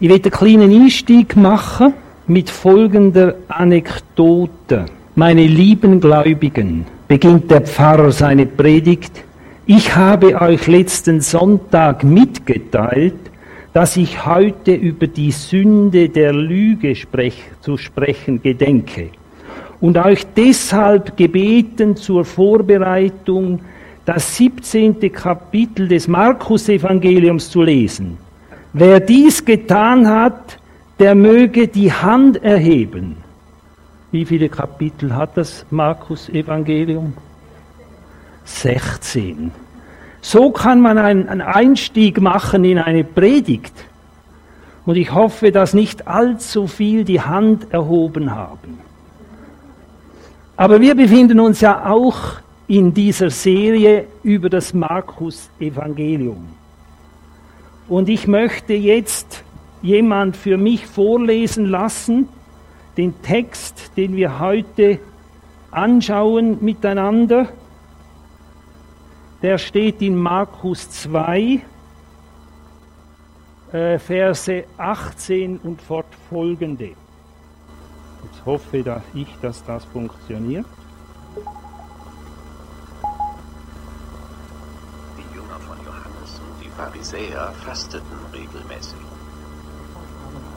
[0.00, 1.92] Ich werde einen kleinen Einstieg machen
[2.28, 4.86] mit folgender Anekdote.
[5.16, 9.24] Meine lieben Gläubigen, beginnt der Pfarrer seine Predigt,
[9.66, 13.16] ich habe euch letzten Sonntag mitgeteilt,
[13.72, 19.08] dass ich heute über die Sünde der Lüge sprech, zu sprechen gedenke
[19.80, 23.60] und euch deshalb gebeten zur Vorbereitung
[24.04, 25.10] das 17.
[25.10, 28.27] Kapitel des Markus-Evangeliums zu lesen.
[28.72, 30.58] Wer dies getan hat,
[30.98, 33.16] der möge die Hand erheben.
[34.10, 37.14] Wie viele Kapitel hat das Markus-Evangelium?
[38.44, 39.52] 16.
[40.20, 43.74] So kann man einen Einstieg machen in eine Predigt.
[44.84, 48.78] Und ich hoffe, dass nicht allzu viel die Hand erhoben haben.
[50.56, 56.57] Aber wir befinden uns ja auch in dieser Serie über das Markus-Evangelium.
[57.88, 59.44] Und ich möchte jetzt
[59.80, 62.28] jemand für mich vorlesen lassen,
[62.96, 64.98] den Text, den wir heute
[65.70, 67.48] anschauen miteinander.
[69.40, 71.60] Der steht in Markus 2,
[73.72, 76.90] äh, Verse 18 und fortfolgende.
[78.24, 80.66] Jetzt hoffe ich, dass das funktioniert.
[87.08, 88.98] Pharisäer fasteten regelmäßig.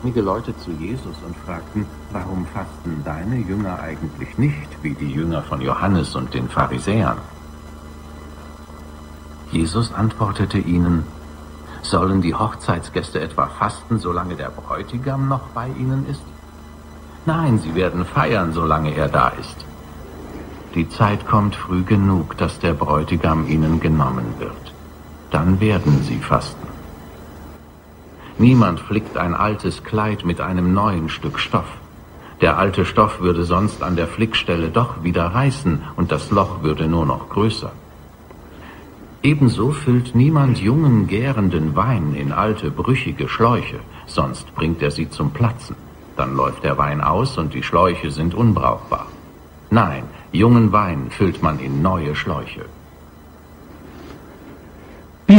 [0.03, 5.43] Einige Leute zu Jesus und fragten, warum fasten deine Jünger eigentlich nicht wie die Jünger
[5.43, 7.19] von Johannes und den Pharisäern?
[9.51, 11.05] Jesus antwortete ihnen,
[11.83, 16.23] sollen die Hochzeitsgäste etwa fasten, solange der Bräutigam noch bei ihnen ist?
[17.25, 19.65] Nein, sie werden feiern, solange er da ist.
[20.75, 24.70] Die Zeit kommt früh genug, dass der Bräutigam ihnen genommen wird.
[25.31, 26.67] Dann werden sie fasten.
[28.37, 31.71] Niemand flickt ein altes Kleid mit einem neuen Stück Stoff.
[32.41, 36.87] Der alte Stoff würde sonst an der Flickstelle doch wieder reißen und das Loch würde
[36.87, 37.71] nur noch größer.
[39.23, 45.29] Ebenso füllt niemand jungen, gärenden Wein in alte, brüchige Schläuche, sonst bringt er sie zum
[45.29, 45.75] Platzen.
[46.17, 49.05] Dann läuft der Wein aus und die Schläuche sind unbrauchbar.
[49.69, 52.65] Nein, jungen Wein füllt man in neue Schläuche.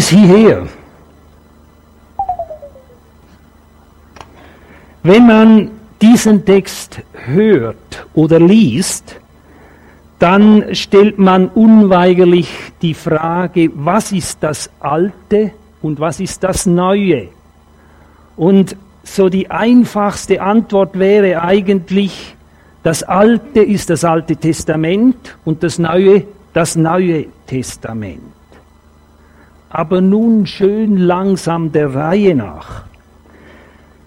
[0.02, 0.66] Bis hierher.
[5.04, 5.70] Wenn man
[6.00, 9.20] diesen Text hört oder liest,
[10.18, 12.50] dann stellt man unweigerlich
[12.82, 15.52] die Frage, was ist das Alte
[15.82, 17.28] und was ist das Neue?
[18.36, 18.74] Und
[19.04, 22.34] so die einfachste Antwort wäre eigentlich,
[22.82, 28.31] das Alte ist das Alte Testament und das Neue das Neue Testament.
[29.74, 32.84] Aber nun schön langsam der Reihe nach.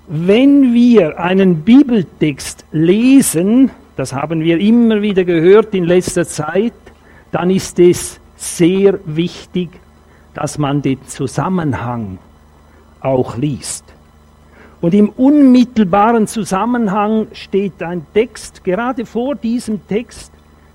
[0.07, 6.73] Wenn wir einen Bibeltext lesen, das haben wir immer wieder gehört in letzter Zeit,
[7.31, 9.69] dann ist es sehr wichtig,
[10.35, 12.19] dass man den Zusammenhang
[12.99, 13.85] auch liest.
[14.81, 20.31] Und im unmittelbaren Zusammenhang steht ein Text, gerade vor diesem Text,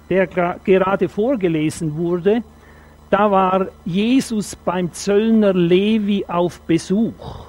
[0.09, 2.43] der gerade vorgelesen wurde,
[3.11, 7.47] da war Jesus beim Zöllner Levi auf Besuch.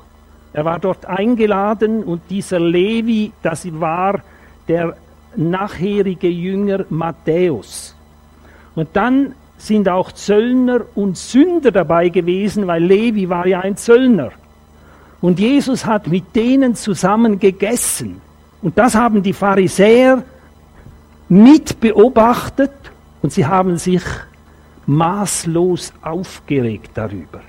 [0.53, 4.21] Er war dort eingeladen und dieser Levi, das war
[4.67, 4.97] der
[5.35, 7.95] nachherige Jünger Matthäus.
[8.75, 14.31] Und dann sind auch Zöllner und Sünder dabei gewesen, weil Levi war ja ein Zöllner.
[15.21, 18.19] Und Jesus hat mit denen zusammen gegessen.
[18.63, 20.23] Und das haben die Pharisäer
[21.29, 22.71] mit beobachtet
[23.21, 24.01] und sie haben sich
[24.91, 27.41] maßlos aufgeregt darüber,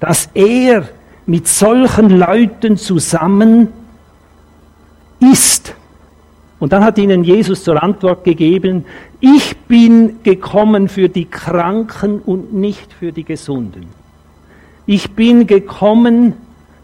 [0.00, 0.88] dass er
[1.26, 3.68] mit solchen Leuten zusammen
[5.20, 5.74] ist.
[6.58, 8.84] Und dann hat ihnen Jesus zur Antwort gegeben,
[9.20, 13.86] ich bin gekommen für die Kranken und nicht für die Gesunden.
[14.86, 16.34] Ich bin gekommen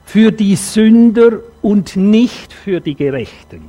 [0.05, 3.63] für die Sünder und nicht für die Gerechten.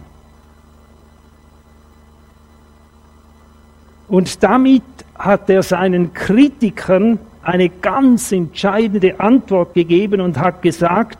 [4.08, 4.84] Und damit
[5.18, 11.18] hat er seinen Kritikern eine ganz entscheidende Antwort gegeben und hat gesagt,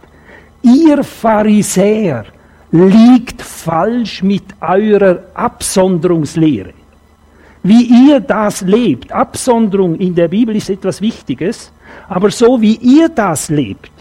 [0.62, 2.26] ihr Pharisäer,
[2.72, 6.74] liegt falsch mit eurer Absonderungslehre.
[7.64, 11.72] Wie ihr das lebt, Absonderung in der Bibel ist etwas Wichtiges,
[12.08, 13.92] aber so wie ihr das lebt,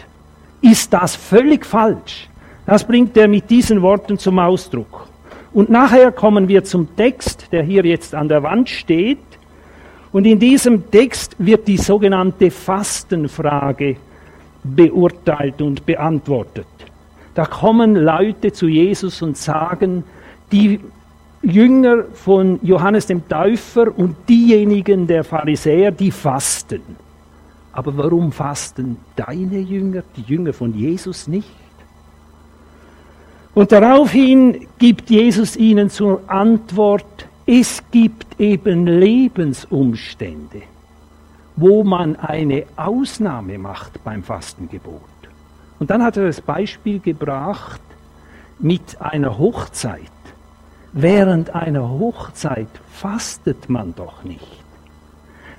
[0.61, 2.29] ist das völlig falsch.
[2.65, 5.07] Das bringt er mit diesen Worten zum Ausdruck.
[5.53, 9.17] Und nachher kommen wir zum Text, der hier jetzt an der Wand steht.
[10.11, 13.97] Und in diesem Text wird die sogenannte Fastenfrage
[14.63, 16.67] beurteilt und beantwortet.
[17.33, 20.03] Da kommen Leute zu Jesus und sagen,
[20.51, 20.79] die
[21.43, 26.81] Jünger von Johannes dem Täufer und diejenigen der Pharisäer, die fasten.
[27.71, 31.47] Aber warum fasten deine Jünger, die Jünger von Jesus nicht?
[33.53, 40.63] Und daraufhin gibt Jesus ihnen zur Antwort, es gibt eben Lebensumstände,
[41.55, 45.01] wo man eine Ausnahme macht beim Fastengebot.
[45.79, 47.79] Und dann hat er das Beispiel gebracht
[48.59, 50.01] mit einer Hochzeit.
[50.91, 54.63] Während einer Hochzeit fastet man doch nicht.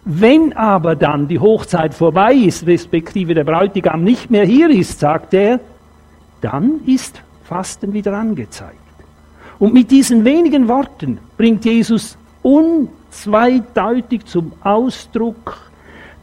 [0.05, 5.33] Wenn aber dann die Hochzeit vorbei ist, respektive der Bräutigam nicht mehr hier ist, sagt
[5.33, 5.61] er,
[6.43, 8.88] dann ist Fasten wieder angezeigt.
[9.59, 15.57] Und mit diesen wenigen Worten bringt Jesus unzweideutig zum Ausdruck,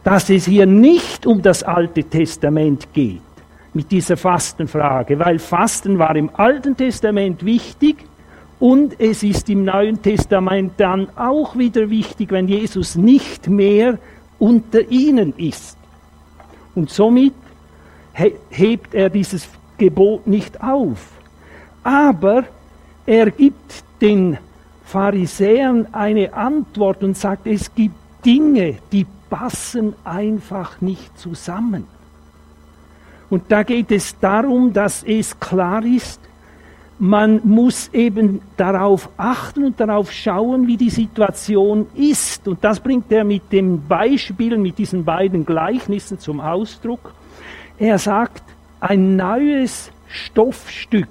[0.02, 3.20] dass es hier nicht um das Alte Testament geht,
[3.74, 7.96] mit dieser Fastenfrage, weil Fasten war im Alten Testament wichtig
[8.58, 13.98] und es ist im Neuen Testament dann auch wieder wichtig, wenn Jesus nicht mehr
[14.38, 15.76] unter ihnen ist.
[16.74, 17.34] Und somit
[18.50, 21.10] hebt er dieses Gebot nicht auf.
[21.82, 22.44] Aber
[23.06, 24.36] er gibt den
[24.84, 27.94] Pharisäern eine Antwort und sagt, es gibt
[28.24, 31.86] Dinge, die passen einfach nicht zusammen.
[33.30, 36.20] Und da geht es darum, dass es klar ist,
[36.98, 42.48] man muss eben darauf achten und darauf schauen, wie die Situation ist.
[42.48, 47.12] Und das bringt er mit dem Beispiel, mit diesen beiden Gleichnissen zum Ausdruck.
[47.78, 48.42] Er sagt,
[48.80, 51.08] ein neues Stoffstück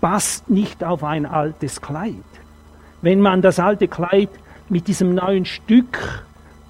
[0.00, 2.14] passt nicht auf ein altes Kleid.
[3.02, 4.30] Wenn man das alte Kleid
[4.68, 6.24] mit diesem neuen Stück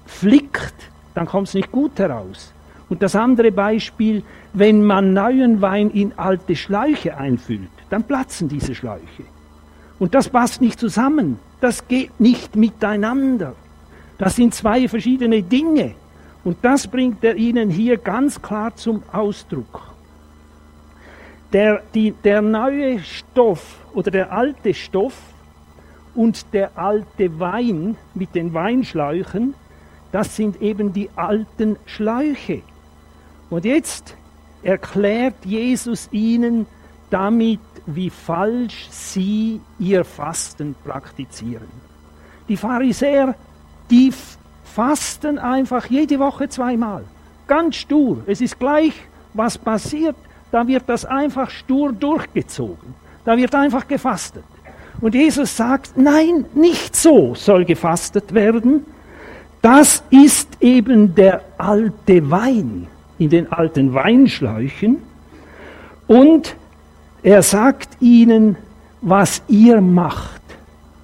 [0.05, 0.73] flickt,
[1.13, 2.53] dann kommt es nicht gut heraus.
[2.89, 4.23] Und das andere Beispiel,
[4.53, 9.23] wenn man neuen Wein in alte Schläuche einfüllt, dann platzen diese Schläuche.
[9.99, 11.39] Und das passt nicht zusammen.
[11.61, 13.53] Das geht nicht miteinander.
[14.17, 15.95] Das sind zwei verschiedene Dinge.
[16.43, 19.90] Und das bringt er Ihnen hier ganz klar zum Ausdruck.
[21.53, 25.17] Der, die, der neue Stoff oder der alte Stoff
[26.15, 29.53] und der alte Wein mit den Weinschläuchen,
[30.11, 32.61] das sind eben die alten Schläuche.
[33.49, 34.15] Und jetzt
[34.63, 36.67] erklärt Jesus ihnen
[37.09, 41.67] damit, wie falsch sie ihr Fasten praktizieren.
[42.47, 43.35] Die Pharisäer,
[43.89, 44.13] die
[44.63, 47.03] fasten einfach jede Woche zweimal.
[47.47, 48.23] Ganz stur.
[48.27, 48.93] Es ist gleich,
[49.33, 50.15] was passiert.
[50.51, 52.93] Da wird das einfach stur durchgezogen.
[53.25, 54.43] Da wird einfach gefastet.
[54.99, 58.85] Und Jesus sagt, nein, nicht so soll gefastet werden.
[59.61, 62.87] Das ist eben der alte Wein
[63.17, 64.97] in den alten Weinschläuchen
[66.07, 66.55] und
[67.23, 68.57] er sagt ihnen,
[69.01, 70.41] was ihr macht,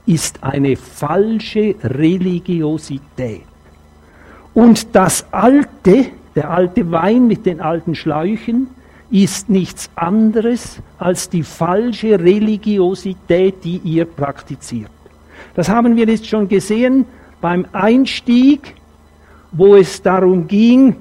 [0.08, 3.44] ist eine falsche Religiosität.
[4.54, 8.68] Und das alte, der alte Wein mit den alten Schläuchen,
[9.10, 14.92] ist nichts anderes als die falsche Religiosität, die ihr praktiziert.
[15.56, 17.06] Das haben wir jetzt schon gesehen
[17.42, 18.76] beim Einstieg,
[19.52, 20.96] wo es darum ging,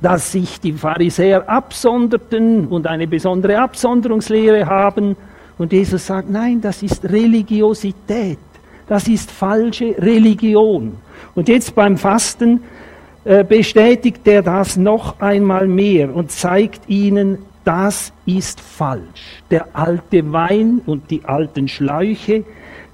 [0.00, 5.16] dass sich die Pharisäer absonderten und eine besondere Absonderungslehre haben.
[5.58, 8.38] Und Jesus sagt, nein, das ist Religiosität.
[8.86, 10.98] Das ist falsche Religion.
[11.34, 12.62] Und jetzt beim Fasten
[13.48, 19.42] bestätigt er das noch einmal mehr und zeigt ihnen, das ist falsch.
[19.50, 22.44] Der alte Wein und die alten Schläuche,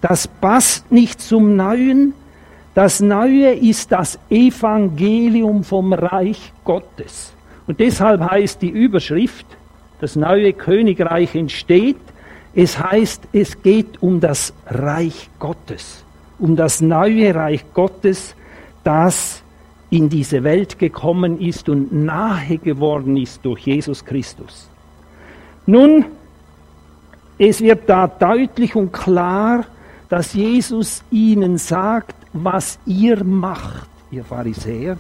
[0.01, 2.15] das passt nicht zum Neuen,
[2.75, 7.35] das Neue ist das Evangelium vom Reich Gottes.
[7.67, 9.47] Und deshalb heißt die Überschrift,
[10.01, 12.01] das neue Königreich entsteht.
[12.55, 16.03] Es heißt, es geht um das Reich Gottes,
[16.39, 18.35] um das neue Reich Gottes,
[18.85, 19.41] das
[19.92, 24.70] in diese Welt gekommen ist und nahe geworden ist durch Jesus Christus.
[25.66, 26.06] Nun,
[27.38, 29.66] es wird da deutlich und klar,
[30.08, 34.96] dass Jesus ihnen sagt, was ihr macht, ihr Pharisäer,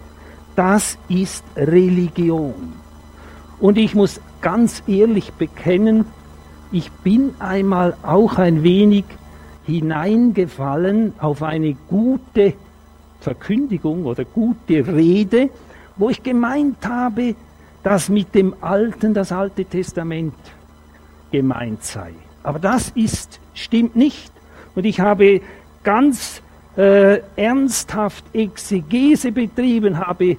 [0.56, 2.74] das ist Religion.
[3.60, 6.04] Und ich muss ganz ehrlich bekennen,
[6.70, 9.06] ich bin einmal auch ein wenig
[9.64, 12.52] hineingefallen auf eine gute
[13.22, 15.50] Verkündigung oder gute Rede,
[15.96, 17.34] wo ich gemeint habe,
[17.82, 20.34] dass mit dem Alten das Alte Testament
[21.30, 22.12] gemeint sei.
[22.42, 24.32] Aber das ist, stimmt nicht.
[24.74, 25.40] Und ich habe
[25.82, 26.42] ganz
[26.76, 30.36] äh, ernsthaft Exegese betrieben, habe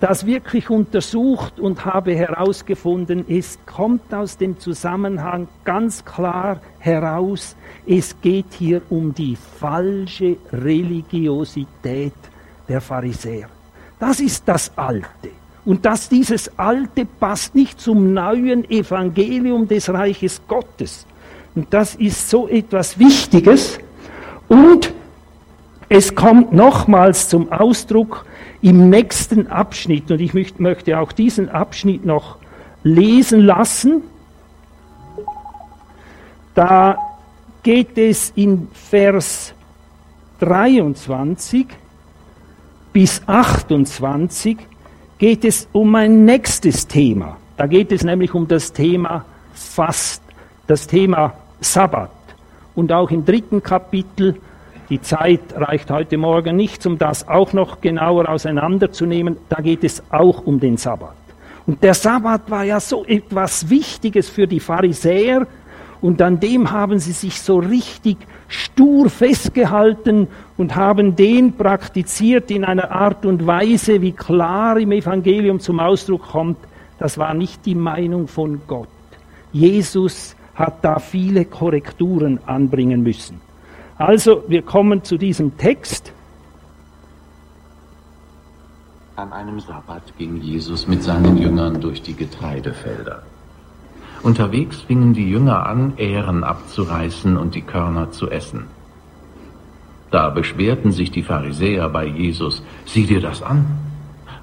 [0.00, 8.20] das wirklich untersucht und habe herausgefunden, es kommt aus dem Zusammenhang ganz klar heraus, es
[8.20, 12.14] geht hier um die falsche Religiosität
[12.68, 13.48] der Pharisäer.
[13.98, 15.30] Das ist das Alte.
[15.64, 21.06] Und dass dieses Alte passt nicht zum neuen Evangelium des Reiches Gottes.
[21.54, 23.78] Und das ist so etwas Wichtiges.
[24.48, 24.92] Und
[25.88, 28.24] es kommt nochmals zum Ausdruck
[28.62, 30.10] im nächsten Abschnitt.
[30.10, 32.38] Und ich möchte auch diesen Abschnitt noch
[32.82, 34.02] lesen lassen.
[36.54, 36.96] Da
[37.62, 39.54] geht es in Vers
[40.40, 41.66] 23
[42.92, 44.58] bis 28
[45.18, 47.38] geht es um ein nächstes Thema.
[47.56, 50.22] Da geht es nämlich um das Thema Fast,
[50.66, 52.10] das Thema Sabbat.
[52.74, 54.40] Und auch im dritten Kapitel,
[54.88, 60.02] die Zeit reicht heute Morgen nicht, um das auch noch genauer auseinanderzunehmen, da geht es
[60.10, 61.14] auch um den Sabbat.
[61.66, 65.46] Und der Sabbat war ja so etwas Wichtiges für die Pharisäer,
[66.02, 72.64] und an dem haben sie sich so richtig stur festgehalten und haben den praktiziert in
[72.64, 76.58] einer Art und Weise, wie klar im Evangelium zum Ausdruck kommt,
[76.98, 78.88] das war nicht die Meinung von Gott.
[79.52, 83.40] Jesus hat da viele Korrekturen anbringen müssen.
[84.02, 86.12] Also, wir kommen zu diesem Text.
[89.14, 93.22] An einem Sabbat ging Jesus mit seinen Jüngern durch die Getreidefelder.
[94.24, 98.64] Unterwegs fingen die Jünger an, Ähren abzureißen und die Körner zu essen.
[100.10, 103.66] Da beschwerten sich die Pharisäer bei Jesus, sieh dir das an.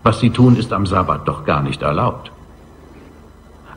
[0.03, 2.31] Was sie tun, ist am Sabbat doch gar nicht erlaubt.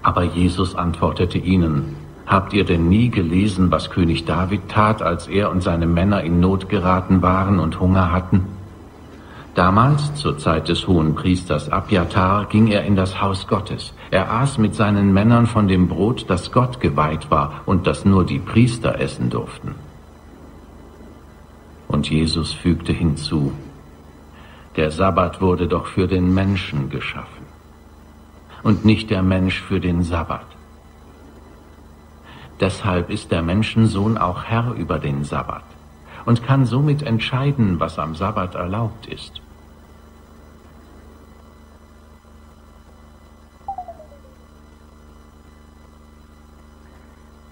[0.01, 5.51] Aber Jesus antwortete ihnen, Habt ihr denn nie gelesen, was König David tat, als er
[5.51, 8.45] und seine Männer in Not geraten waren und Hunger hatten?
[9.55, 13.93] Damals, zur Zeit des hohen Priesters Abjatar, ging er in das Haus Gottes.
[14.11, 18.25] Er aß mit seinen Männern von dem Brot, das Gott geweiht war und das nur
[18.25, 19.75] die Priester essen durften.
[21.87, 23.53] Und Jesus fügte hinzu,
[24.77, 27.45] der Sabbat wurde doch für den Menschen geschaffen
[28.63, 30.47] und nicht der Mensch für den Sabbat.
[32.63, 35.65] Deshalb ist der Menschensohn auch Herr über den Sabbat
[36.25, 39.43] und kann somit entscheiden, was am Sabbat erlaubt ist.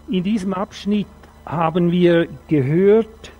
[0.08, 1.08] In diesem Abschnitt
[1.44, 3.32] haben wir gehört,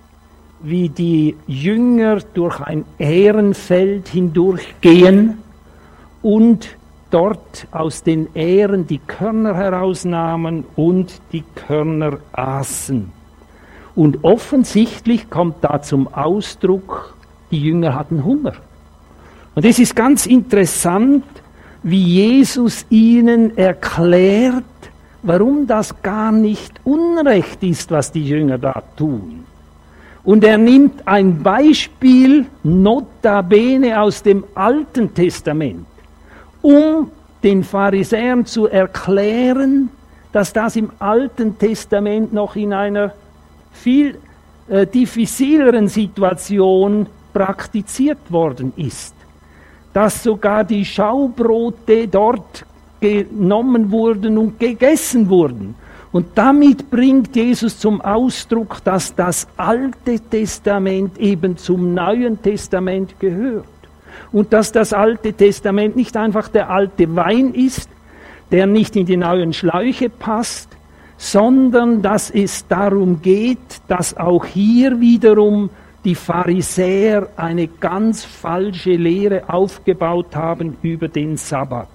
[0.58, 5.38] wie die Jünger durch ein Ährenfeld hindurchgehen
[6.20, 6.79] und
[7.10, 13.12] dort aus den Ähren die Körner herausnahmen und die Körner aßen.
[13.94, 17.14] Und offensichtlich kommt da zum Ausdruck,
[17.50, 18.54] die Jünger hatten Hunger.
[19.54, 21.24] Und es ist ganz interessant,
[21.82, 24.64] wie Jesus ihnen erklärt,
[25.22, 29.44] warum das gar nicht Unrecht ist, was die Jünger da tun.
[30.22, 35.86] Und er nimmt ein Beispiel notabene aus dem Alten Testament,
[36.62, 37.10] um
[37.42, 39.90] den Pharisäern zu erklären,
[40.32, 43.12] dass das im Alten Testament noch in einer
[43.72, 44.18] viel
[44.68, 49.14] äh, diffizileren Situation praktiziert worden ist.
[49.92, 52.64] Dass sogar die Schaubrote dort
[53.00, 55.74] genommen wurden und gegessen wurden.
[56.12, 63.64] Und damit bringt Jesus zum Ausdruck, dass das Alte Testament eben zum Neuen Testament gehört.
[64.32, 67.88] Und dass das Alte Testament nicht einfach der alte Wein ist,
[68.50, 70.68] der nicht in die neuen Schläuche passt,
[71.16, 73.58] sondern dass es darum geht,
[73.88, 75.70] dass auch hier wiederum
[76.04, 81.88] die Pharisäer eine ganz falsche Lehre aufgebaut haben über den Sabbat.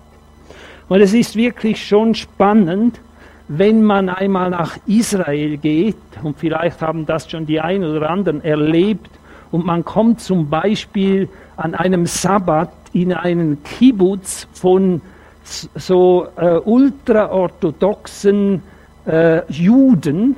[0.88, 3.00] Und es ist wirklich schon spannend,
[3.48, 8.44] wenn man einmal nach Israel geht, und vielleicht haben das schon die einen oder anderen
[8.44, 9.10] erlebt,
[9.56, 15.00] und man kommt zum Beispiel an einem Sabbat in einen Kibbutz von
[15.46, 18.62] so äh, ultraorthodoxen
[19.06, 20.36] äh, Juden,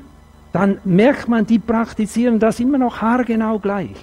[0.54, 3.96] dann merkt man, die praktizieren das immer noch haargenau gleich.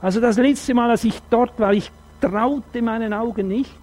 [0.00, 1.90] Also das letzte Mal, als ich dort war, ich
[2.20, 3.74] traute meinen Augen nicht,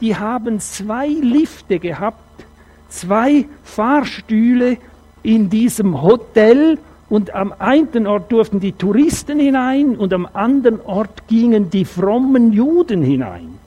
[0.00, 2.18] die haben zwei Lifte gehabt,
[2.88, 4.78] zwei Fahrstühle
[5.22, 11.28] in diesem Hotel und am einen Ort durften die Touristen hinein und am anderen Ort
[11.28, 13.58] gingen die frommen Juden hinein.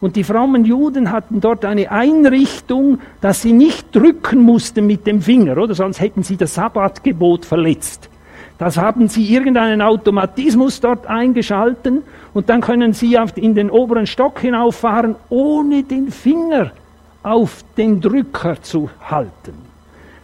[0.00, 5.22] Und die frommen Juden hatten dort eine Einrichtung, dass sie nicht drücken mussten mit dem
[5.22, 8.10] Finger, oder sonst hätten sie das Sabbatgebot verletzt.
[8.58, 12.02] Das haben Sie irgendeinen Automatismus dort eingeschalten
[12.34, 16.70] und dann können Sie in den oberen Stock hinauffahren, ohne den Finger
[17.24, 19.54] auf den Drücker zu halten.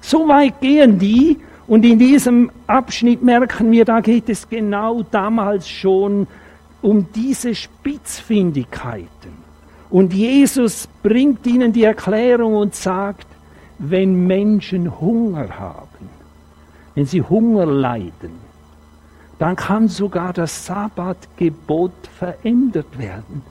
[0.00, 1.38] So weit gehen die
[1.70, 6.26] und in diesem Abschnitt merken wir, da geht es genau damals schon
[6.82, 9.30] um diese Spitzfindigkeiten.
[9.88, 13.28] Und Jesus bringt ihnen die Erklärung und sagt,
[13.78, 16.08] wenn Menschen Hunger haben,
[16.96, 18.40] wenn sie Hunger leiden,
[19.38, 23.42] dann kann sogar das Sabbatgebot verändert werden.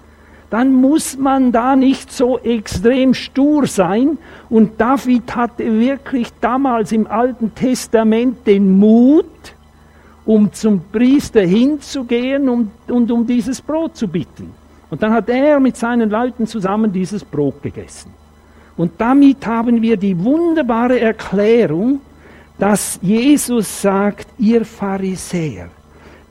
[0.50, 4.18] Dann muss man da nicht so extrem stur sein.
[4.50, 9.25] Und David hatte wirklich damals im Alten Testament den Mut,
[10.25, 14.51] um zum Priester hinzugehen und, und um dieses Brot zu bitten.
[14.89, 18.12] Und dann hat er mit seinen Leuten zusammen dieses Brot gegessen.
[18.75, 22.01] Und damit haben wir die wunderbare Erklärung,
[22.58, 25.70] dass Jesus sagt, ihr Pharisäer,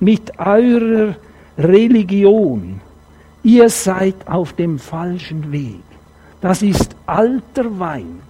[0.01, 1.15] mit eurer
[1.57, 2.81] Religion,
[3.49, 5.83] ihr seid auf dem falschen Weg.
[6.43, 8.21] Das ist alter Wein,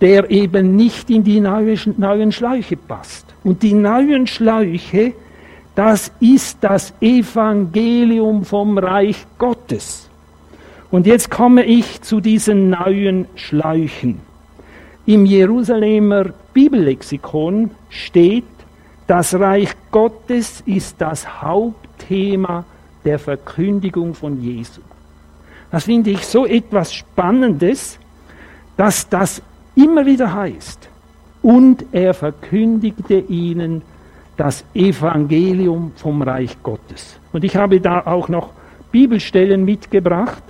[0.00, 3.26] der eben nicht in die neuen Schläuche passt.
[3.42, 5.14] Und die neuen Schläuche,
[5.74, 10.08] das ist das Evangelium vom Reich Gottes.
[10.92, 14.20] Und jetzt komme ich zu diesen neuen Schläuchen.
[15.06, 18.44] Im Jerusalemer Bibellexikon steht,
[19.08, 22.64] das Reich Gottes ist das Hauptthema
[23.04, 24.80] der Verkündigung von Jesu.
[25.70, 27.98] Das finde ich so etwas Spannendes,
[28.76, 29.42] dass das
[29.74, 30.88] immer wieder heißt.
[31.42, 33.82] Und er verkündigte ihnen
[34.36, 37.18] das Evangelium vom Reich Gottes.
[37.32, 38.50] Und ich habe da auch noch
[38.90, 40.42] Bibelstellen mitgebracht.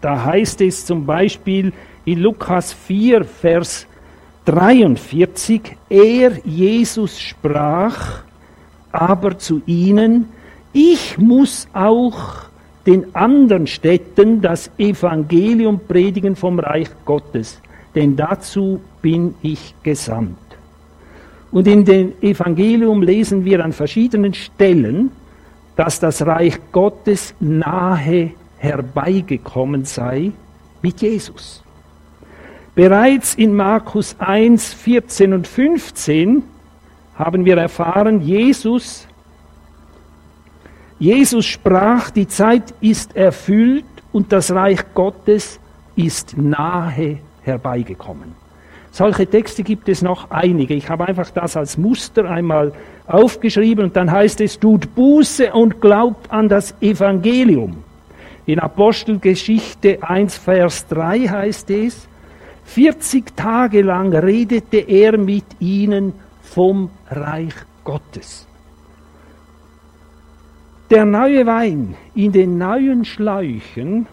[0.00, 1.72] Da heißt es zum Beispiel
[2.04, 3.86] in Lukas 4, Vers
[4.44, 8.22] 43, er, Jesus, sprach
[8.92, 10.28] aber zu ihnen,
[10.74, 12.44] ich muss auch
[12.86, 17.60] den anderen Städten das Evangelium predigen vom Reich Gottes,
[17.94, 20.36] denn dazu bin ich gesandt.
[21.50, 25.12] Und in dem Evangelium lesen wir an verschiedenen Stellen,
[25.76, 30.32] dass das Reich Gottes nahe herbeigekommen sei
[30.82, 31.62] mit Jesus.
[32.74, 36.42] Bereits in Markus 1, 14 und 15
[37.14, 39.06] haben wir erfahren, Jesus,
[40.98, 45.58] Jesus sprach, die Zeit ist erfüllt und das Reich Gottes
[45.96, 48.34] ist nahe herbeigekommen.
[48.92, 50.74] Solche Texte gibt es noch einige.
[50.74, 52.72] Ich habe einfach das als Muster einmal
[53.08, 57.82] aufgeschrieben und dann heißt es, tut Buße und glaubt an das Evangelium.
[58.46, 62.08] In Apostelgeschichte 1, Vers 3 heißt es,
[62.66, 68.46] 40 Tage lang redete er mit ihnen vom Reich Gottes.
[70.94, 74.06] Der neue Wein in den neuen Schläuchen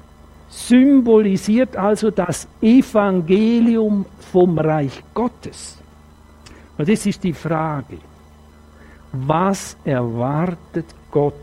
[0.49, 5.77] symbolisiert also das Evangelium vom Reich Gottes.
[6.79, 7.99] Und das ist die Frage,
[9.11, 11.35] was erwartet Gott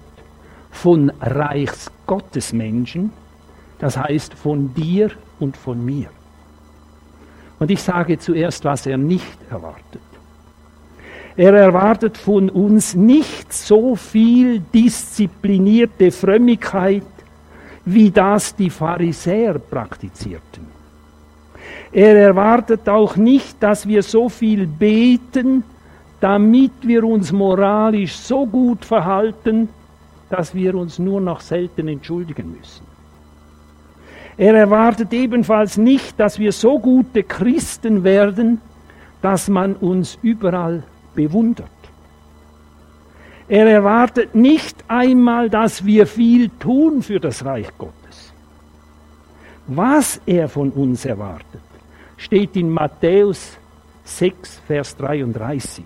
[0.72, 3.12] von Reichsgottesmenschen,
[3.78, 6.08] das heißt von dir und von mir?
[7.60, 10.07] Und ich sage zuerst, was er nicht erwartet.
[11.38, 17.04] Er erwartet von uns nicht so viel disziplinierte Frömmigkeit,
[17.84, 20.66] wie das die Pharisäer praktizierten.
[21.92, 25.62] Er erwartet auch nicht, dass wir so viel beten,
[26.18, 29.68] damit wir uns moralisch so gut verhalten,
[30.30, 32.84] dass wir uns nur noch selten entschuldigen müssen.
[34.36, 38.60] Er erwartet ebenfalls nicht, dass wir so gute Christen werden,
[39.22, 40.82] dass man uns überall
[41.18, 41.80] bewundert.
[43.48, 48.32] Er erwartet nicht einmal, dass wir viel tun für das Reich Gottes.
[49.66, 51.66] Was er von uns erwartet,
[52.16, 53.58] steht in Matthäus
[54.04, 55.84] 6, Vers 33.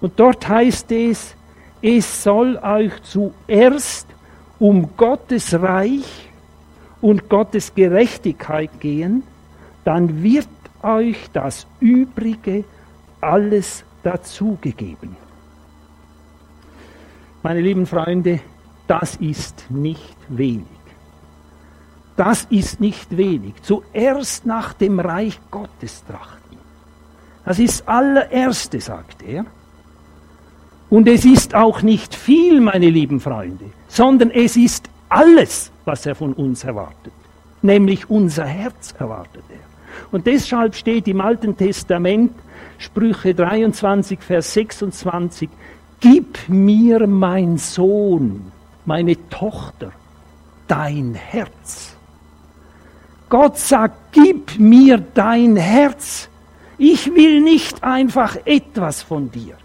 [0.00, 1.34] Und dort heißt es,
[1.82, 4.06] es soll euch zuerst
[4.60, 6.28] um Gottes Reich
[7.00, 9.24] und Gottes Gerechtigkeit gehen,
[9.84, 10.48] dann wird
[10.82, 12.64] euch das Übrige
[13.20, 15.16] alles dazugegeben.
[17.42, 18.40] Meine lieben Freunde,
[18.86, 20.66] das ist nicht wenig.
[22.16, 23.54] Das ist nicht wenig.
[23.62, 26.58] Zuerst nach dem Reich Gottes trachten.
[27.44, 29.46] Das ist allererste, sagt er.
[30.90, 36.14] Und es ist auch nicht viel, meine lieben Freunde, sondern es ist alles, was er
[36.14, 37.12] von uns erwartet.
[37.62, 39.60] Nämlich unser Herz erwartet er.
[40.12, 42.32] Und deshalb steht im Alten Testament,
[42.80, 45.50] Sprüche 23, Vers 26,
[46.00, 48.50] Gib mir, mein Sohn,
[48.86, 49.92] meine Tochter,
[50.66, 51.94] dein Herz.
[53.28, 56.30] Gott sagt, gib mir dein Herz.
[56.78, 59.56] Ich will nicht einfach etwas von dir.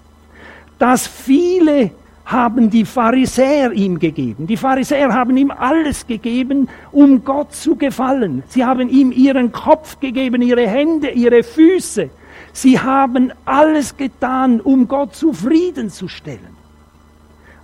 [0.77, 1.91] Das viele
[2.25, 4.45] haben die Pharisäer ihm gegeben.
[4.45, 8.43] Die Pharisäer haben ihm alles gegeben, um Gott zu gefallen.
[8.49, 12.09] Sie haben ihm ihren Kopf gegeben, ihre Hände, ihre Füße.
[12.55, 16.55] Sie haben alles getan, um Gott zufriedenzustellen.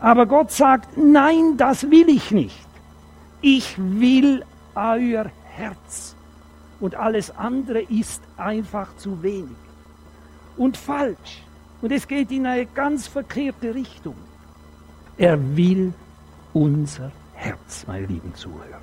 [0.01, 2.67] Aber Gott sagt, nein, das will ich nicht.
[3.39, 4.43] Ich will
[4.75, 6.13] euer Herz.
[6.81, 9.55] Und alles andere ist einfach zu wenig.
[10.57, 11.41] Und falsch.
[11.81, 14.15] Und es geht in eine ganz verkehrte Richtung.
[15.17, 15.93] Er will
[16.51, 18.81] unser Herz, meine lieben Zuhörer.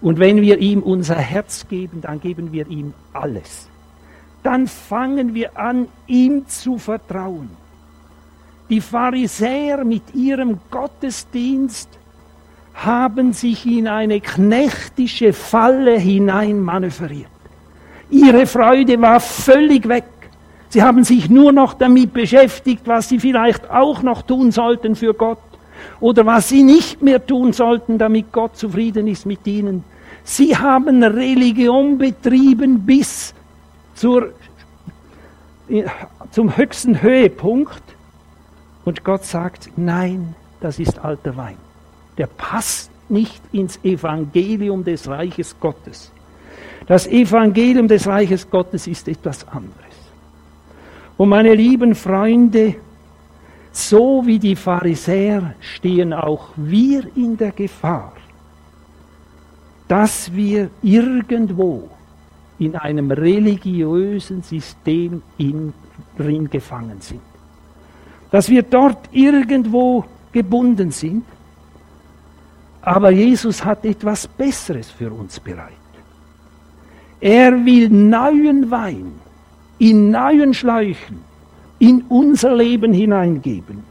[0.00, 3.68] Und wenn wir ihm unser Herz geben, dann geben wir ihm alles.
[4.44, 7.48] Dann fangen wir an, ihm zu vertrauen.
[8.68, 11.88] Die Pharisäer mit ihrem Gottesdienst
[12.74, 17.30] haben sich in eine knechtische Falle hineinmanövriert.
[18.10, 20.04] Ihre Freude war völlig weg.
[20.68, 25.14] Sie haben sich nur noch damit beschäftigt, was sie vielleicht auch noch tun sollten für
[25.14, 25.38] Gott
[26.00, 29.84] oder was sie nicht mehr tun sollten, damit Gott zufrieden ist mit ihnen.
[30.22, 33.34] Sie haben Religion betrieben bis
[33.94, 34.32] zur,
[36.30, 37.82] zum höchsten Höhepunkt
[38.84, 41.56] und Gott sagt, nein, das ist alter Wein.
[42.18, 46.12] Der passt nicht ins Evangelium des Reiches Gottes.
[46.86, 49.74] Das Evangelium des Reiches Gottes ist etwas anderes.
[51.16, 52.76] Und meine lieben Freunde,
[53.72, 58.12] so wie die Pharisäer stehen auch wir in der Gefahr,
[59.88, 61.88] dass wir irgendwo
[62.58, 65.72] in einem religiösen System in,
[66.16, 67.20] drin gefangen sind.
[68.30, 71.24] Dass wir dort irgendwo gebunden sind.
[72.82, 75.72] Aber Jesus hat etwas Besseres für uns bereit.
[77.20, 79.12] Er will neuen Wein
[79.78, 81.20] in neuen Schläuchen
[81.78, 83.82] in unser Leben hineingeben.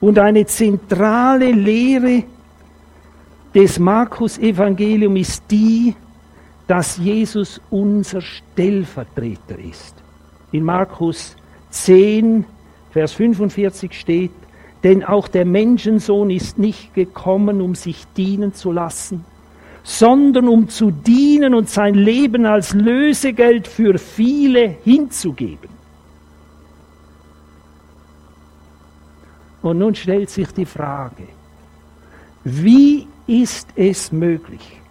[0.00, 2.24] Und eine zentrale Lehre
[3.54, 5.94] des Markus-Evangelium ist die,
[6.66, 9.94] dass Jesus unser Stellvertreter ist.
[10.52, 11.36] In Markus
[11.70, 12.44] 10,
[12.90, 14.30] Vers 45 steht,
[14.84, 19.24] denn auch der Menschensohn ist nicht gekommen, um sich dienen zu lassen,
[19.82, 25.70] sondern um zu dienen und sein Leben als Lösegeld für viele hinzugeben.
[29.62, 31.28] Und nun stellt sich die Frage,
[32.44, 34.81] wie ist es möglich,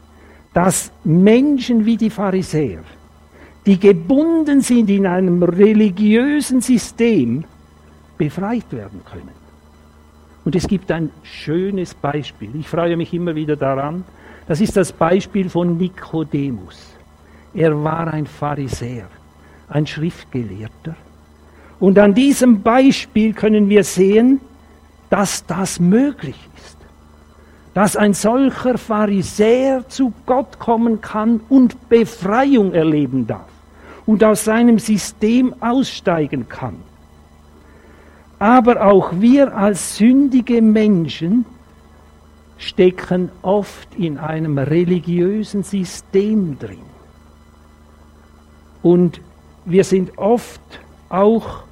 [0.54, 2.84] dass Menschen wie die Pharisäer,
[3.66, 7.46] die gebunden sind in einem religiösen System,
[8.18, 9.42] befreit werden können?
[10.44, 12.56] Und es gibt ein schönes Beispiel.
[12.56, 14.04] Ich freue mich immer wieder daran,
[14.48, 16.96] das ist das Beispiel von Nikodemus.
[17.54, 19.08] Er war ein Pharisäer,
[19.70, 20.96] ein Schriftgelehrter.
[21.80, 24.40] Und an diesem Beispiel können wir sehen,
[25.10, 26.51] dass das möglich ist.
[27.74, 33.48] Dass ein solcher Pharisäer zu Gott kommen kann und Befreiung erleben darf
[34.06, 36.76] und aus seinem System aussteigen kann.
[38.40, 41.46] Aber auch wir als sündige Menschen
[42.58, 46.84] stecken oft in einem religiösen System drin.
[48.82, 49.22] Und
[49.66, 50.62] wir sind oft
[51.10, 51.64] auch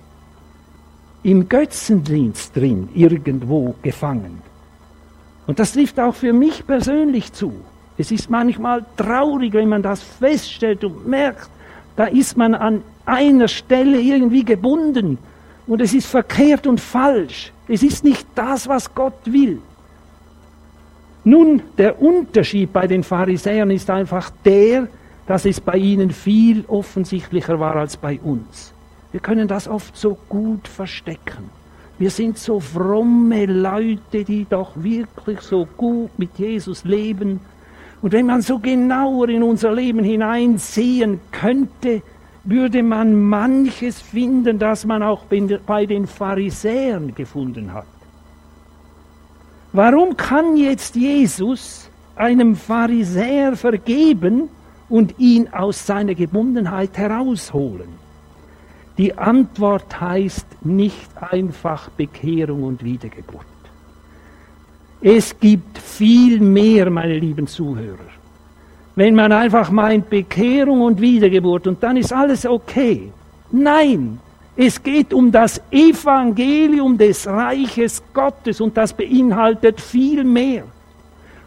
[1.24, 4.42] im Götzendienst drin, irgendwo gefangen.
[5.50, 7.52] Und das trifft auch für mich persönlich zu.
[7.98, 11.50] Es ist manchmal traurig, wenn man das feststellt und merkt,
[11.96, 15.18] da ist man an einer Stelle irgendwie gebunden
[15.66, 17.52] und es ist verkehrt und falsch.
[17.68, 19.60] Es ist nicht das, was Gott will.
[21.24, 24.88] Nun, der Unterschied bei den Pharisäern ist einfach der,
[25.26, 28.72] dass es bei ihnen viel offensichtlicher war als bei uns.
[29.12, 31.50] Wir können das oft so gut verstecken.
[32.00, 37.42] Wir sind so fromme Leute, die doch wirklich so gut mit Jesus leben.
[38.02, 42.02] Und wenn man so genauer in unser Leben hineinsehen könnte,
[42.46, 47.86] würde man manches finden, das man auch bei den Pharisäern gefunden hat.
[49.74, 54.48] Warum kann jetzt Jesus einem Pharisäer vergeben
[54.88, 57.99] und ihn aus seiner Gebundenheit herausholen?
[59.00, 63.46] Die Antwort heißt nicht einfach Bekehrung und Wiedergeburt.
[65.02, 68.10] Es gibt viel mehr, meine lieben Zuhörer.
[68.96, 73.12] Wenn man einfach meint Bekehrung und Wiedergeburt und dann ist alles okay,
[73.52, 74.20] Nein,
[74.56, 80.64] es geht um das Evangelium des Reiches Gottes und das beinhaltet viel mehr.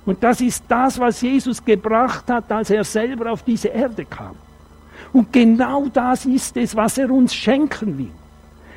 [0.04, 4.34] Und das ist das, was Jesus gebracht hat, als er selber auf diese Erde kam.
[5.12, 8.12] Und genau das ist es, was er uns schenken will.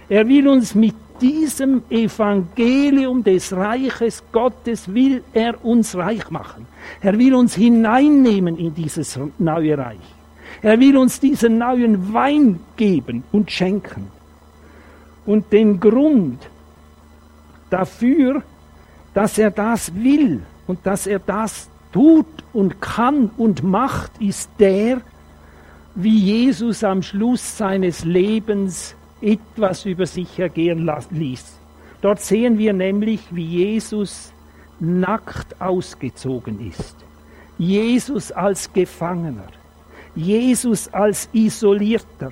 [0.09, 6.67] Er will uns mit diesem Evangelium des Reiches Gottes, will er uns reich machen.
[7.01, 9.97] Er will uns hineinnehmen in dieses neue Reich.
[10.61, 14.07] Er will uns diesen neuen Wein geben und schenken.
[15.25, 16.39] Und den Grund
[17.69, 18.43] dafür,
[19.13, 25.01] dass er das will und dass er das tut und kann und macht, ist der,
[25.95, 31.57] wie Jesus am Schluss seines Lebens etwas über sich ergehen ließ.
[32.01, 34.33] Dort sehen wir nämlich, wie Jesus
[34.79, 36.95] nackt ausgezogen ist.
[37.57, 39.47] Jesus als Gefangener.
[40.15, 42.31] Jesus als Isolierter.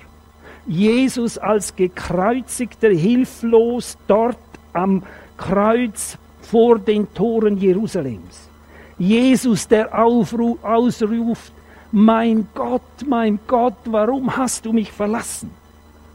[0.65, 4.38] Jesus als gekreuzigter, hilflos dort
[4.71, 5.04] am
[5.38, 8.49] Kreuz vor den Toren Jerusalems.
[8.97, 11.52] Jesus, der aufru ausruft,
[11.93, 15.51] mein Gott, mein Gott, warum hast du mich verlassen?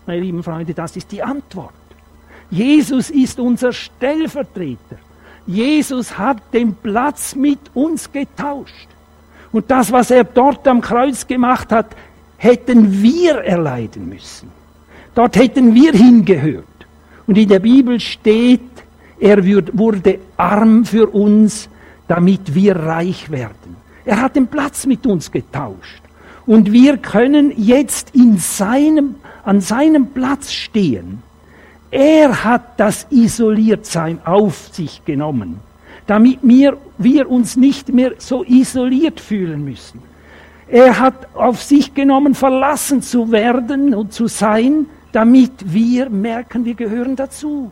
[0.06, 1.72] Meine lieben Freunde, das ist die Antwort.
[2.50, 4.96] Jesus ist unser Stellvertreter.
[5.46, 8.88] Jesus hat den Platz mit uns getauscht.
[9.52, 11.94] Und das, was er dort am Kreuz gemacht hat,
[12.38, 14.50] hätten wir erleiden müssen.
[15.14, 16.64] Dort hätten wir hingehört.
[17.28, 18.60] Und in der Bibel steht,
[19.20, 21.68] er wurde arm für uns,
[22.08, 23.57] damit wir reich werden.
[24.08, 26.00] Er hat den Platz mit uns getauscht.
[26.46, 31.22] Und wir können jetzt in seinem, an seinem Platz stehen.
[31.90, 35.60] Er hat das Isoliertsein auf sich genommen,
[36.06, 40.00] damit wir, wir uns nicht mehr so isoliert fühlen müssen.
[40.68, 46.74] Er hat auf sich genommen, verlassen zu werden und zu sein, damit wir merken, wir
[46.74, 47.70] gehören dazu.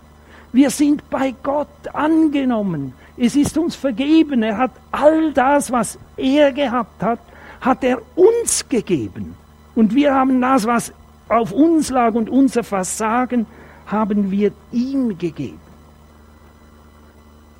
[0.53, 2.93] Wir sind bei Gott angenommen.
[3.17, 4.43] Es ist uns vergeben.
[4.43, 7.19] Er hat all das, was er gehabt hat,
[7.61, 9.35] hat er uns gegeben.
[9.75, 10.93] Und wir haben das, was
[11.29, 13.47] auf uns lag und unser Versagen,
[13.87, 15.61] haben wir ihm gegeben.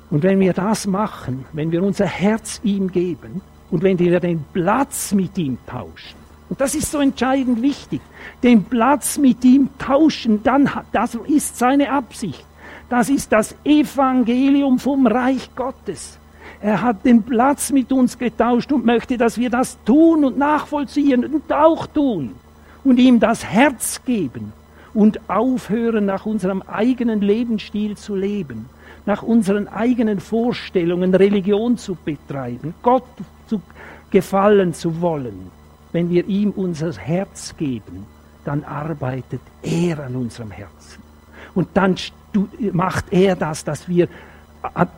[0.09, 3.41] Und wenn wir das machen, wenn wir unser Herz ihm geben
[3.71, 6.17] und wenn wir den Platz mit ihm tauschen,
[6.49, 7.99] und das ist so entscheidend wichtig,
[8.41, 12.45] den Platz mit ihm tauschen, dann das ist seine Absicht.
[12.89, 16.19] Das ist das Evangelium vom Reich Gottes.
[16.61, 21.25] Er hat den Platz mit uns getauscht und möchte, dass wir das tun und nachvollziehen
[21.25, 22.35] und auch tun
[22.83, 24.53] und ihm das Herz geben
[24.93, 28.67] und aufhören, nach unserem eigenen Lebensstil zu leben,
[29.05, 33.03] nach unseren eigenen Vorstellungen Religion zu betreiben, Gott
[33.47, 33.61] zu
[34.09, 35.51] gefallen zu wollen.
[35.91, 38.05] Wenn wir ihm unser Herz geben,
[38.45, 41.03] dann arbeitet er an unserem Herzen.
[41.53, 41.97] Und dann
[42.71, 44.07] macht er das, dass wir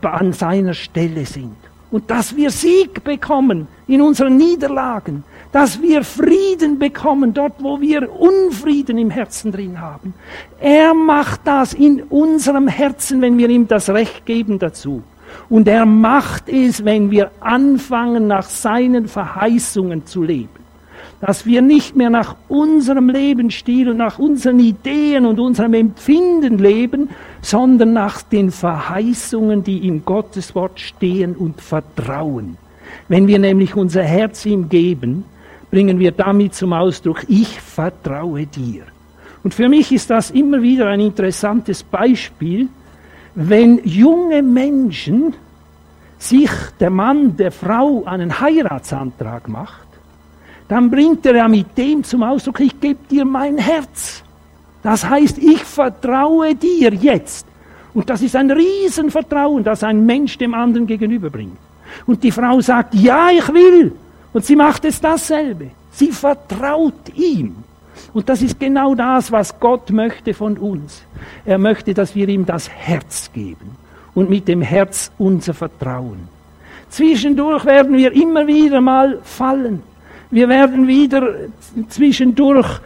[0.02, 1.56] an seiner Stelle sind.
[1.92, 8.12] Und dass wir Sieg bekommen in unseren Niederlagen, dass wir Frieden bekommen dort, wo wir
[8.12, 10.14] Unfrieden im Herzen drin haben.
[10.60, 15.02] Er macht das in unserem Herzen, wenn wir ihm das Recht geben dazu.
[15.50, 20.60] Und er macht es, wenn wir anfangen, nach seinen Verheißungen zu leben
[21.22, 27.10] dass wir nicht mehr nach unserem Lebensstil und nach unseren Ideen und unserem Empfinden leben,
[27.42, 32.58] sondern nach den Verheißungen, die im Gotteswort stehen und vertrauen.
[33.08, 35.26] Wenn wir nämlich unser Herz ihm geben,
[35.72, 38.84] bringen wir damit zum Ausdruck, ich vertraue dir.
[39.44, 42.68] Und für mich ist das immer wieder ein interessantes Beispiel,
[43.36, 45.34] wenn junge Menschen
[46.18, 46.50] sich
[46.80, 49.88] der Mann, der Frau einen Heiratsantrag macht,
[50.68, 54.19] dann bringt er ja mit dem zum Ausdruck, ich gebe dir mein Herz.
[54.84, 57.46] Das heißt, ich vertraue dir jetzt.
[57.94, 61.58] Und das ist ein Riesenvertrauen, das ein Mensch dem anderen gegenüberbringt.
[62.06, 63.94] Und die Frau sagt, ja, ich will.
[64.32, 65.72] Und sie macht es dasselbe.
[65.92, 67.56] Sie vertraut ihm.
[68.14, 71.04] Und das ist genau das, was Gott möchte von uns.
[71.46, 73.76] Er möchte, dass wir ihm das Herz geben
[74.16, 76.28] und mit dem Herz unser Vertrauen.
[76.90, 79.84] Zwischendurch werden wir immer wieder mal fallen.
[80.32, 81.36] Wir werden wieder
[81.90, 82.80] zwischendurch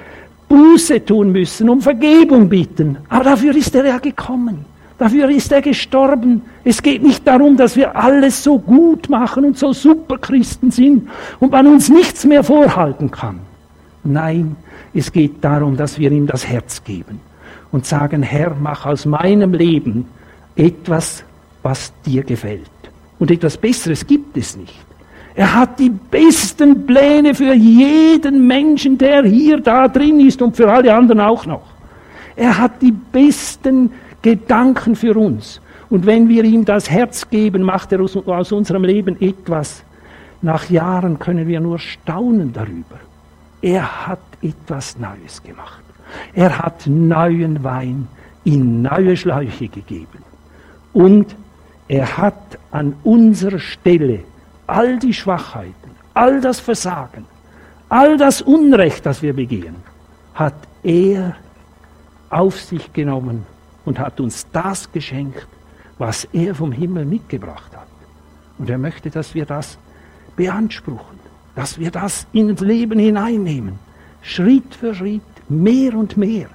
[0.54, 2.98] Buße tun müssen, um Vergebung bitten.
[3.10, 4.66] Aber dafür ist er ja gekommen.
[5.00, 6.44] Dafür ist er gestorben.
[6.64, 11.10] Es geht nicht darum, dass wir alles so gut machen und so super Christen sind
[11.40, 13.40] und man uns nichts mehr vorhalten kann.
[14.04, 14.56] Nein,
[14.94, 17.20] es geht darum, dass wir ihm das Herz geben
[17.72, 20.06] und sagen, Herr, mach aus meinem Leben
[20.56, 21.24] etwas,
[21.64, 22.70] was dir gefällt.
[23.18, 24.86] Und etwas Besseres gibt es nicht.
[25.36, 30.72] Er hat die besten Pläne für jeden Menschen, der hier da drin ist und für
[30.72, 31.64] alle anderen auch noch.
[32.36, 33.92] Er hat die besten
[34.22, 35.60] Gedanken für uns.
[35.90, 39.84] Und wenn wir ihm das Herz geben, macht er aus, unserem Leben etwas.
[40.42, 43.00] Nach Jahren können wir nur staunen darüber.
[43.62, 45.84] Er hat etwas Neues gemacht.
[46.34, 48.08] Er hat neuen Wein
[48.44, 50.24] in neue Schläuche gegeben.
[50.94, 51.36] Und
[51.88, 54.20] er hat an unserer Stelle
[54.68, 57.26] all die Schwachheiten, all das Versagen,
[57.90, 59.76] all das Unrecht, das wir begehen,
[60.34, 61.36] hat er
[62.30, 63.46] auf sich genommen
[63.86, 65.48] und hat uns das geschenkt,
[65.98, 67.88] was er vom Himmel mitgebracht hat.
[68.58, 69.78] Und er möchte, dass wir das
[70.36, 71.20] beanspruchen,
[71.56, 73.80] dass wir das ins Leben hineinnehmen,
[74.22, 76.48] Schritt für Schritt, mehr und mehr,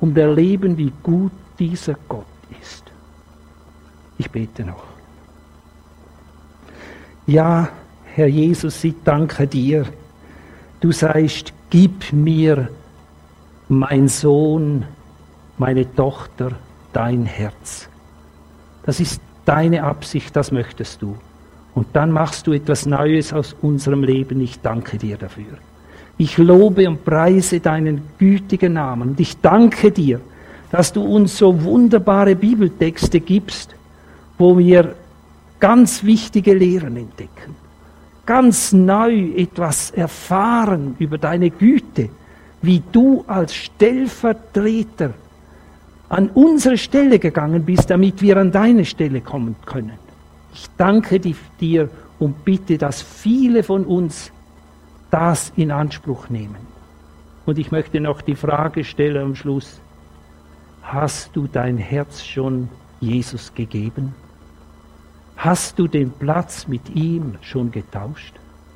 [0.00, 2.26] um erleben, wie gut dieser Gott
[2.60, 2.84] ist.
[4.18, 4.87] Ich bete noch.
[7.28, 7.68] Ja,
[8.14, 9.84] Herr Jesus, ich danke dir.
[10.80, 12.70] Du sagst, gib mir,
[13.68, 14.86] mein Sohn,
[15.58, 16.52] meine Tochter,
[16.94, 17.90] dein Herz.
[18.86, 21.18] Das ist deine Absicht, das möchtest du.
[21.74, 24.40] Und dann machst du etwas Neues aus unserem Leben.
[24.40, 25.58] Ich danke dir dafür.
[26.16, 29.10] Ich lobe und preise deinen gütigen Namen.
[29.10, 30.22] Und ich danke dir,
[30.70, 33.74] dass du uns so wunderbare Bibeltexte gibst,
[34.38, 34.94] wo wir
[35.60, 37.54] ganz wichtige Lehren entdecken,
[38.26, 42.10] ganz neu etwas erfahren über deine Güte,
[42.62, 45.14] wie du als Stellvertreter
[46.08, 49.98] an unsere Stelle gegangen bist, damit wir an deine Stelle kommen können.
[50.54, 54.32] Ich danke dir und bitte, dass viele von uns
[55.10, 56.56] das in Anspruch nehmen.
[57.46, 59.80] Und ich möchte noch die Frage stellen am Schluss,
[60.82, 62.68] hast du dein Herz schon
[63.00, 64.14] Jesus gegeben?
[65.40, 68.34] Hast du den Platz mit ihm schon getauscht?